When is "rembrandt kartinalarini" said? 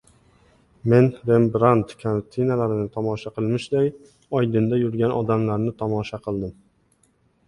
1.29-2.85